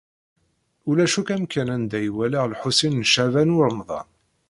[0.89, 4.07] Ulac akk amkan anda i walaɣ Lḥusin n Caɛban u Ṛemḍan.